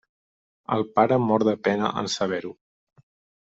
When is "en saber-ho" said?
2.05-2.53